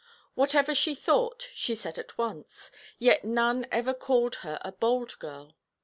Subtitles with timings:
[0.33, 5.53] Whatever she thought, she said at once; yet none ever called her a bold girl.